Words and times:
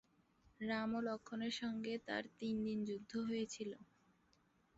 রাম 0.59 0.89
ও 0.93 1.07
লক্ষ্মণের 1.07 1.53
সঙ্গে 1.61 1.93
তার 2.07 2.23
তিন 2.39 2.55
দিন 2.65 2.79
যুদ্ধ 2.89 3.11
হয়েছিল। 3.27 3.71